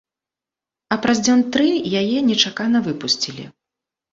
[0.95, 1.67] А праз дзён тры
[2.01, 3.45] яе нечакана выпусцілі.